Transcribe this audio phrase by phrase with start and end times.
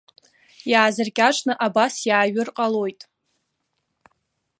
[0.71, 3.01] Иаазыркьаҿны абас иааҩыр ҟалоит.